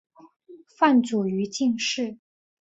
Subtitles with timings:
[0.79, 2.17] 范祖禹进士。